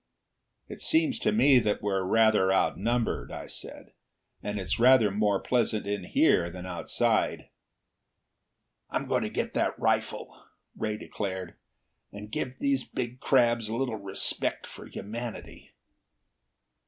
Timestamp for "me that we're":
1.31-2.01